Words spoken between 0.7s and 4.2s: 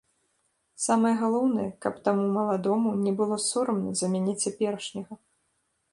Самае галоўнае, каб таму маладому не было сорамна за